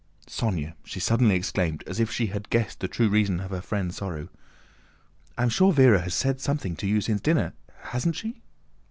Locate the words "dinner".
7.21-7.53